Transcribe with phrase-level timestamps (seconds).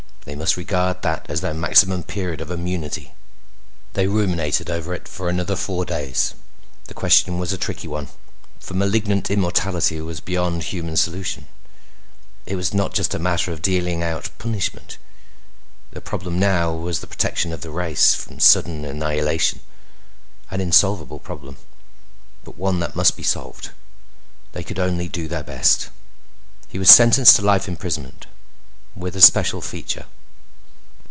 [0.23, 3.11] They must regard that as their maximum period of immunity.
[3.93, 6.35] They ruminated over it for another four days.
[6.85, 8.07] The question was a tricky one,
[8.59, 11.47] for malignant immortality was beyond human solution.
[12.45, 14.99] It was not just a matter of dealing out punishment.
[15.89, 19.59] The problem now was the protection of the race from sudden annihilation.
[20.51, 21.57] An insolvable problem,
[22.43, 23.71] but one that must be solved.
[24.51, 25.89] They could only do their best.
[26.67, 28.27] He was sentenced to life imprisonment,
[28.95, 30.05] with a special feature.